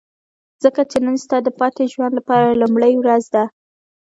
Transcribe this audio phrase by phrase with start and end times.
[0.63, 3.43] ځکه چې نن ستا د پاتې ژوند لپاره لومړۍ ورځ ده.